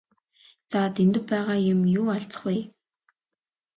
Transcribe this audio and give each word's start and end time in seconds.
За 0.71 0.79
Дэндэв 0.95 1.23
байгаа 1.31 1.57
юм 1.73 1.79
юу 1.99 2.05
алзах 2.15 2.41
вэ? 2.45 2.57